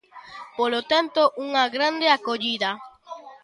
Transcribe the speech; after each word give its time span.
Polo 0.57 0.81
tanto, 0.91 1.21
unha 1.45 1.63
grande 1.75 2.07
acollida. 2.15 2.71